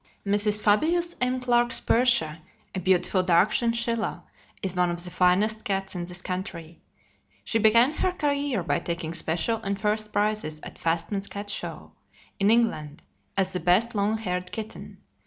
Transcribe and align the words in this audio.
Mrs. 0.25 0.59
Fabius 0.59 1.15
M. 1.21 1.39
Clarke's 1.39 1.79
"Persia," 1.79 2.41
a 2.73 2.79
beautiful 2.79 3.21
dark 3.21 3.51
chinchilla, 3.51 4.23
is 4.63 4.75
one 4.75 4.89
of 4.89 5.03
the 5.03 5.11
finest 5.11 5.63
cats 5.63 5.93
in 5.93 6.05
this 6.05 6.23
country. 6.23 6.81
She 7.43 7.59
began 7.59 7.91
her 7.91 8.11
career 8.11 8.63
by 8.63 8.79
taking 8.79 9.13
special 9.13 9.57
and 9.57 9.79
first 9.79 10.11
prizes 10.11 10.59
at 10.61 10.79
Fastmay's 10.79 11.27
Cat 11.27 11.51
Show 11.51 11.91
in 12.39 12.49
England, 12.49 13.03
as 13.37 13.53
the 13.53 13.59
best 13.59 13.93
long 13.93 14.17
haired 14.17 14.51
kitten. 14.51 15.03